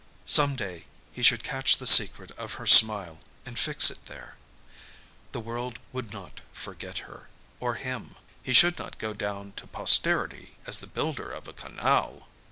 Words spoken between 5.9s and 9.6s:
would not forget her or him. He should not go down